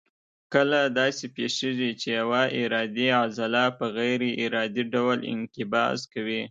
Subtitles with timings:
[0.53, 6.39] کله داسې پېښېږي چې یوه ارادي عضله په غیر ارادي ډول انقباض کوي.